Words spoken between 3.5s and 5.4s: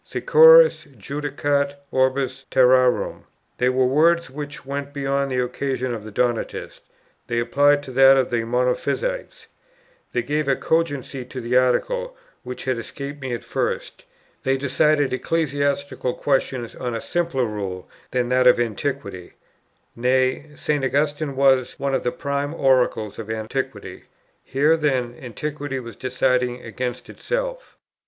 they were words which went beyond the